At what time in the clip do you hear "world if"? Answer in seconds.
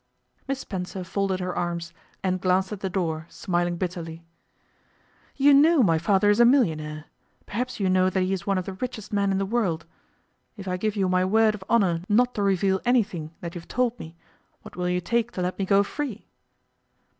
9.45-10.67